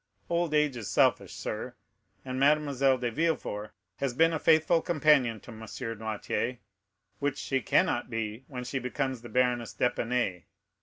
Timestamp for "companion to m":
4.81-5.59